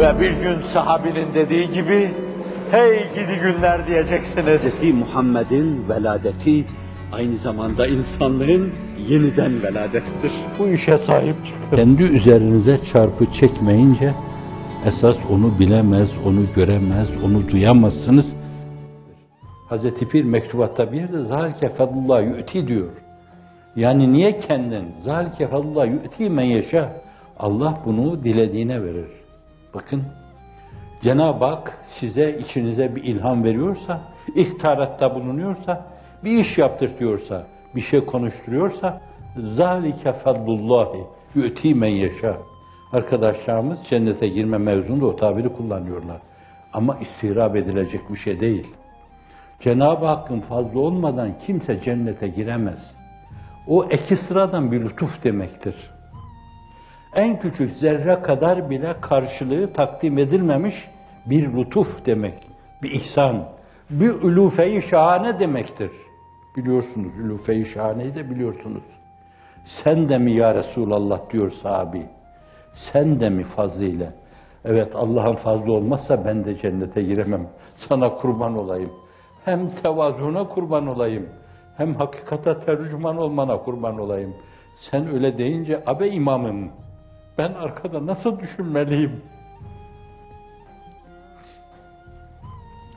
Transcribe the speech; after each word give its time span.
Ve 0.00 0.20
bir 0.20 0.30
gün 0.30 0.62
sahabinin 0.62 1.34
dediği 1.34 1.70
gibi, 1.72 2.10
hey 2.70 2.98
gidi 2.98 3.40
günler 3.42 3.86
diyeceksiniz. 3.86 4.80
Hz. 4.80 4.94
Muhammed'in 4.94 5.88
veladeti 5.88 6.64
aynı 7.12 7.38
zamanda 7.38 7.86
insanlığın 7.86 8.72
yeniden 9.08 9.62
veladettir. 9.62 10.32
Bu 10.58 10.68
işe 10.68 10.98
sahip 10.98 11.34
çıkın. 11.46 11.76
Kendi 11.76 12.02
üzerinize 12.02 12.80
çarpı 12.92 13.26
çekmeyince 13.40 14.12
esas 14.86 15.16
onu 15.30 15.58
bilemez, 15.58 16.08
onu 16.26 16.40
göremez, 16.56 17.08
onu 17.24 17.48
duyamazsınız. 17.48 18.26
Hazreti 19.68 20.08
Pir 20.08 20.24
mektubatta 20.24 20.92
bir 20.92 21.00
yerde 21.00 21.24
zalike 21.24 21.68
fadlullah 21.68 22.22
yu'ti 22.22 22.66
diyor. 22.66 22.90
Yani 23.76 24.12
niye 24.12 24.40
kendin? 24.40 24.84
Zalike 25.04 25.48
fadlullah 25.48 25.86
yu'ti 25.86 26.30
men 26.30 26.44
yeşâ. 26.44 27.02
Allah 27.38 27.78
bunu 27.86 28.24
dilediğine 28.24 28.84
verir. 28.84 29.19
Bakın 29.74 30.02
Cenab-ı 31.02 31.44
Hak 31.44 31.78
size 32.00 32.38
içinize 32.38 32.96
bir 32.96 33.04
ilham 33.04 33.44
veriyorsa, 33.44 34.00
ihtaratta 34.34 35.14
bulunuyorsa, 35.14 35.86
bir 36.24 36.44
iş 36.44 36.58
yaptırtıyorsa, 36.58 37.46
bir 37.74 37.82
şey 37.82 38.04
konuşturuyorsa 38.04 39.00
zalike 39.36 40.12
fadlullahi 40.12 41.04
yu'ti 41.34 41.74
men 41.74 41.88
yeşâ. 41.88 42.36
Arkadaşlarımız 42.92 43.78
cennete 43.90 44.28
girme 44.28 44.58
mevzunda 44.58 45.06
o 45.06 45.16
tabiri 45.16 45.48
kullanıyorlar. 45.48 46.20
Ama 46.72 46.98
istirap 47.00 47.56
edilecek 47.56 48.00
bir 48.10 48.18
şey 48.18 48.40
değil. 48.40 48.66
Cenab-ı 49.60 50.06
Hakk'ın 50.06 50.40
fazla 50.40 50.80
olmadan 50.80 51.30
kimse 51.46 51.80
cennete 51.84 52.28
giremez. 52.28 52.94
O 53.66 53.84
eki 53.90 54.16
sıradan 54.16 54.72
bir 54.72 54.80
lütuf 54.80 55.24
demektir. 55.24 55.74
En 57.14 57.40
küçük 57.40 57.76
zerre 57.76 58.22
kadar 58.22 58.70
bile 58.70 58.94
karşılığı 59.00 59.72
takdim 59.72 60.18
edilmemiş 60.18 60.74
bir 61.26 61.52
lütuf 61.52 62.06
demek, 62.06 62.46
bir 62.82 62.90
ihsan, 62.90 63.44
bir 63.90 64.10
ülufe-i 64.10 64.82
şahane 64.90 65.38
demektir. 65.38 65.90
Biliyorsunuz, 66.56 67.12
ülufe-i 67.18 67.66
şahaneyi 67.74 68.14
de 68.14 68.30
biliyorsunuz. 68.30 68.82
Sen 69.84 70.08
de 70.08 70.18
mi 70.18 70.32
ya 70.32 70.54
Resulallah 70.54 71.30
diyor 71.32 71.52
sahabi. 71.62 72.06
Sen 72.92 73.20
de 73.20 73.28
mi 73.28 73.44
fazlıyla? 73.44 74.12
Evet 74.64 74.94
Allah'ın 74.94 75.36
fazla 75.36 75.72
olmazsa 75.72 76.24
ben 76.24 76.44
de 76.44 76.58
cennete 76.58 77.02
giremem. 77.02 77.48
Sana 77.88 78.14
kurban 78.14 78.58
olayım. 78.58 78.90
Hem 79.44 79.70
tevazuna 79.82 80.48
kurban 80.48 80.86
olayım. 80.86 81.28
Hem 81.76 81.94
hakikate 81.94 82.60
tercüman 82.60 83.16
olmana 83.16 83.56
kurban 83.56 83.98
olayım. 83.98 84.34
Sen 84.90 85.14
öyle 85.14 85.38
deyince 85.38 85.82
abe 85.86 86.08
imamım. 86.08 86.70
Ben 87.40 87.54
arkada 87.54 88.06
nasıl 88.06 88.38
düşünmeliyim? 88.40 89.22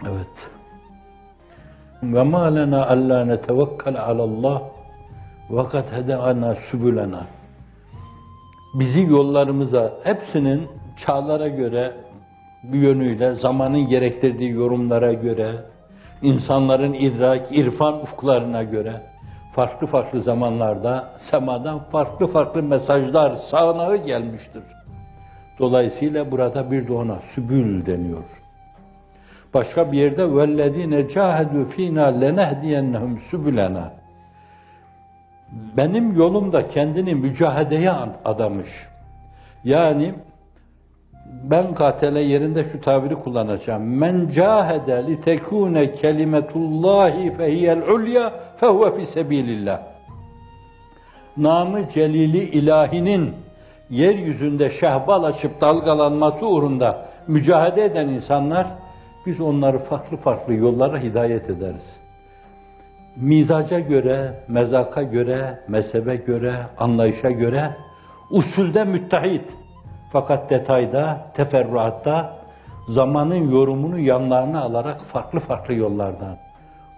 Evet. 0.05 0.35
Ve 2.03 2.23
ma 2.23 2.45
lena 2.45 2.87
alla 2.87 3.25
netevekkel 3.25 4.01
alallah 4.01 4.61
ve 5.49 5.63
kad 5.69 5.91
hedana 5.91 6.55
sübülena. 6.71 7.21
Bizi 8.73 8.99
yollarımıza 8.99 9.93
hepsinin 10.03 10.67
çağlara 11.05 11.47
göre 11.47 11.91
bir 12.63 12.79
yönüyle 12.79 13.33
zamanın 13.33 13.87
gerektirdiği 13.87 14.51
yorumlara 14.51 15.13
göre 15.13 15.55
insanların 16.21 16.93
idrak, 16.93 17.51
irfan 17.51 18.01
ufuklarına 18.01 18.63
göre 18.63 19.12
farklı 19.55 19.87
farklı 19.87 20.21
zamanlarda 20.21 21.09
semadan 21.31 21.79
farklı 21.79 22.27
farklı 22.27 22.63
mesajlar 22.63 23.33
sağanağı 23.51 23.97
gelmiştir. 23.97 24.63
Dolayısıyla 25.59 26.31
burada 26.31 26.71
bir 26.71 26.87
de 26.87 26.93
ona 26.93 27.19
sübül 27.35 27.85
deniyor. 27.85 28.23
Başka 29.53 29.91
bir 29.91 29.97
yerde 29.97 30.35
vellezine 30.35 31.09
cahedu 31.09 31.65
fina 31.65 32.05
lenehdiyennehum 32.05 33.19
sübülena. 33.31 33.93
Benim 35.77 36.17
yolumda 36.17 36.67
kendini 36.67 37.15
mücahedeye 37.15 37.91
adamış. 38.25 38.69
Yani 39.63 40.15
ben 41.25 41.75
katele 41.75 42.21
yerinde 42.21 42.65
şu 42.71 42.81
tabiri 42.81 43.15
kullanacağım. 43.15 43.97
Men 43.97 44.29
cahede 44.35 45.07
li 45.07 45.21
tekune 45.21 45.95
kelimetullahi 45.95 47.37
fehiyel 47.37 47.81
ulya 47.81 48.33
fehuve 48.59 48.95
fi 48.95 49.13
sebilillah. 49.13 49.79
Namı 51.37 51.89
celili 51.89 52.43
ilahinin 52.43 53.33
yeryüzünde 53.89 54.71
şehbal 54.79 55.23
açıp 55.23 55.61
dalgalanması 55.61 56.47
uğrunda 56.47 57.05
mücadele 57.27 57.85
eden 57.85 58.07
insanlar 58.07 58.67
biz 59.25 59.41
onları 59.41 59.79
farklı 59.79 60.17
farklı 60.17 60.53
yollara 60.53 60.99
hidayet 60.99 61.49
ederiz. 61.49 62.03
Mizaca 63.15 63.79
göre, 63.79 64.33
mezaka 64.47 65.03
göre, 65.03 65.59
mezhebe 65.67 66.15
göre, 66.15 66.55
anlayışa 66.77 67.31
göre 67.31 67.75
usulde 68.31 68.83
müttehit, 68.83 69.45
fakat 70.13 70.49
detayda, 70.49 71.17
teferruatta 71.33 72.35
zamanın 72.89 73.51
yorumunu 73.51 73.99
yanlarına 73.99 74.61
alarak 74.61 75.01
farklı 75.01 75.39
farklı 75.39 75.73
yollardan. 75.73 76.37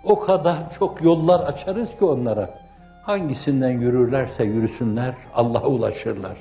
O 0.03 0.19
kadar 0.19 0.57
çok 0.79 1.01
yollar 1.03 1.39
açarız 1.39 1.89
ki 1.99 2.05
onlara. 2.05 2.49
Hangisinden 3.03 3.71
yürürlerse 3.71 4.43
yürüsünler, 4.43 5.13
Allah'a 5.35 5.67
ulaşırlar. 5.67 6.37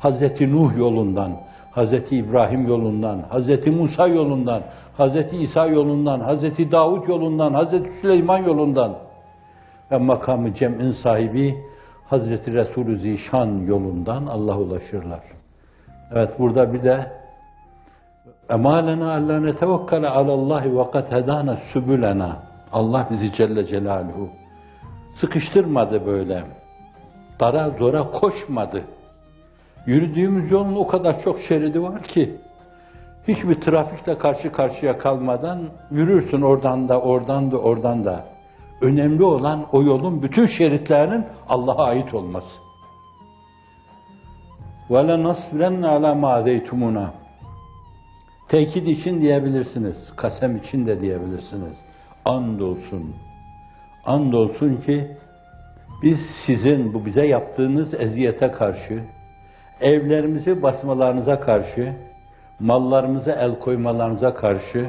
Hazreti 0.00 0.52
Nuh 0.52 0.76
yolundan, 0.76 1.32
Hazreti 1.70 2.16
İbrahim 2.16 2.68
yolundan, 2.68 3.18
Hazreti 3.28 3.70
Musa 3.70 4.08
yolundan, 4.08 4.62
Hazreti 4.96 5.36
İsa 5.36 5.66
yolundan, 5.66 6.20
Hazreti 6.20 6.70
Davud 6.70 7.08
yolundan, 7.08 7.54
Hazreti 7.54 7.90
Süleyman 8.00 8.38
yolundan 8.38 8.92
ve 9.90 9.98
makamı 9.98 10.54
cem'in 10.54 10.92
sahibi 10.92 11.56
Hazreti 12.06 12.52
Resulü 12.52 12.98
Zişan 12.98 13.58
yolundan 13.66 14.26
Allah'a 14.26 14.58
ulaşırlar. 14.58 15.37
Evet 16.12 16.38
burada 16.38 16.72
bir 16.72 16.82
de 16.82 17.12
emalena 18.50 19.14
alla 19.14 19.40
netevekkale 19.40 20.08
alallahi 20.08 20.78
ve 20.78 20.90
kad 20.90 21.12
hedana 21.12 21.56
sübülena. 21.72 22.36
Allah 22.72 23.08
bizi 23.10 23.32
Celle 23.32 23.66
Celaluhu 23.66 24.28
sıkıştırmadı 25.20 26.06
böyle. 26.06 26.42
Dara 27.40 27.70
zora 27.70 28.10
koşmadı. 28.10 28.82
Yürüdüğümüz 29.86 30.50
yolun 30.50 30.76
o 30.76 30.86
kadar 30.86 31.22
çok 31.24 31.40
şeridi 31.40 31.82
var 31.82 32.02
ki 32.02 32.36
hiçbir 33.28 33.60
trafikle 33.60 34.18
karşı 34.18 34.52
karşıya 34.52 34.98
kalmadan 34.98 35.60
yürürsün 35.90 36.42
oradan 36.42 36.88
da 36.88 37.00
oradan 37.00 37.50
da 37.50 37.58
oradan 37.58 38.04
da. 38.04 38.24
Önemli 38.80 39.24
olan 39.24 39.66
o 39.72 39.82
yolun 39.82 40.22
bütün 40.22 40.46
şeritlerinin 40.46 41.26
Allah'a 41.48 41.84
ait 41.84 42.14
olması. 42.14 42.67
Ve 44.90 45.08
le 45.08 45.22
nasbiren 45.22 45.82
ala 45.82 46.14
ma 46.14 46.42
zeytumuna. 46.42 47.14
Tekit 48.48 48.88
için 48.88 49.20
diyebilirsiniz. 49.20 49.96
Kasem 50.16 50.56
için 50.56 50.86
de 50.86 51.00
diyebilirsiniz. 51.00 51.76
Andolsun. 52.24 53.14
Andolsun 54.04 54.76
ki 54.76 55.16
biz 56.02 56.18
sizin 56.46 56.94
bu 56.94 57.06
bize 57.06 57.26
yaptığınız 57.26 57.94
eziyete 57.94 58.50
karşı, 58.50 59.02
evlerimizi 59.80 60.62
basmalarınıza 60.62 61.40
karşı, 61.40 61.92
mallarımıza 62.60 63.32
el 63.32 63.58
koymalarınıza 63.58 64.34
karşı, 64.34 64.88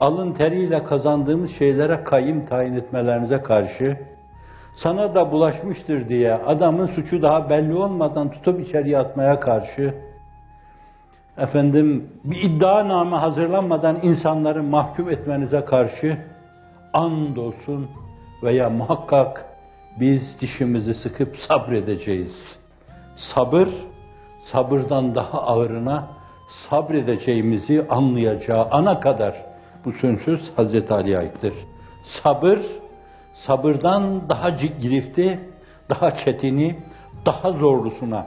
alın 0.00 0.32
teriyle 0.32 0.84
kazandığımız 0.84 1.50
şeylere 1.58 2.04
kayım 2.04 2.46
tayin 2.46 2.74
etmelerinize 2.74 3.42
karşı, 3.42 3.96
sana 4.82 5.14
da 5.14 5.32
bulaşmıştır 5.32 6.08
diye 6.08 6.34
adamın 6.34 6.86
suçu 6.86 7.22
daha 7.22 7.50
belli 7.50 7.74
olmadan 7.74 8.30
tutup 8.30 8.68
içeriye 8.68 8.98
atmaya 8.98 9.40
karşı, 9.40 9.94
efendim 11.38 12.08
bir 12.24 12.42
iddianame 12.42 13.16
hazırlanmadan 13.16 13.98
insanları 14.02 14.62
mahkum 14.62 15.10
etmenize 15.10 15.64
karşı 15.64 16.18
andolsun 16.92 17.88
veya 18.42 18.70
muhakkak 18.70 19.44
biz 20.00 20.22
dişimizi 20.40 20.94
sıkıp 20.94 21.36
sabredeceğiz. 21.48 22.32
Sabır, 23.34 23.68
sabırdan 24.52 25.14
daha 25.14 25.42
ağırına 25.42 26.08
sabredeceğimizi 26.70 27.86
anlayacağı 27.90 28.68
ana 28.70 29.00
kadar 29.00 29.34
bu 29.84 29.92
sonsuz 29.92 30.40
Hazreti 30.56 30.94
Ali'ye 30.94 31.18
aittir. 31.18 31.54
Sabır, 32.22 32.58
sabırdan 33.46 34.28
daha 34.28 34.50
girifti, 34.50 35.40
daha 35.90 36.10
çetini, 36.24 36.76
daha 37.26 37.52
zorlusuna 37.52 38.26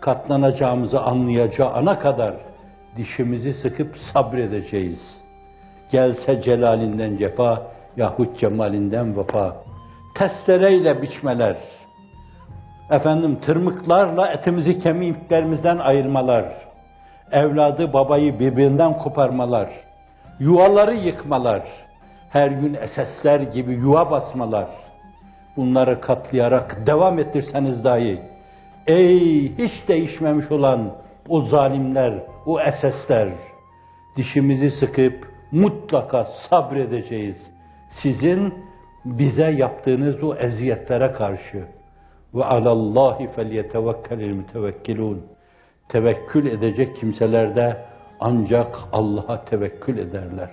katlanacağımızı 0.00 1.00
anlayacağı 1.00 1.72
ana 1.72 1.98
kadar 1.98 2.34
dişimizi 2.96 3.54
sıkıp 3.54 3.96
sabredeceğiz. 4.12 5.00
Gelse 5.90 6.42
celalinden 6.42 7.16
cefa 7.16 7.62
yahut 7.96 8.38
cemalinden 8.40 9.16
vefa. 9.16 9.56
Testereyle 10.14 11.02
biçmeler, 11.02 11.56
efendim 12.90 13.40
tırmıklarla 13.40 14.32
etimizi 14.32 14.78
kemiklerimizden 14.78 15.78
ayırmalar, 15.78 16.44
evladı 17.32 17.92
babayı 17.92 18.38
birbirinden 18.38 18.98
koparmalar, 18.98 19.68
yuvaları 20.40 20.94
yıkmalar, 20.94 21.62
her 22.32 22.50
gün 22.50 22.74
esesler 22.74 23.40
gibi 23.40 23.72
yuva 23.72 24.10
basmalar, 24.10 24.68
bunları 25.56 26.00
katlayarak 26.00 26.86
devam 26.86 27.18
ettirseniz 27.18 27.84
dahi, 27.84 28.22
ey 28.86 29.56
hiç 29.58 29.88
değişmemiş 29.88 30.50
olan 30.50 30.92
o 31.28 31.42
zalimler, 31.42 32.14
o 32.46 32.60
esesler, 32.60 33.28
dişimizi 34.16 34.70
sıkıp 34.70 35.28
mutlaka 35.52 36.24
sabredeceğiz. 36.50 37.36
Sizin 38.02 38.54
bize 39.04 39.50
yaptığınız 39.50 40.22
o 40.22 40.34
eziyetlere 40.34 41.12
karşı. 41.12 41.64
Ve 42.34 42.44
alallahi 42.44 43.28
felyetevekkelil 43.28 44.32
mütevekkilun. 44.32 45.26
Tevekkül 45.88 46.46
edecek 46.46 46.96
kimseler 46.96 47.56
de 47.56 47.76
ancak 48.20 48.78
Allah'a 48.92 49.44
tevekkül 49.44 49.98
ederler. 49.98 50.50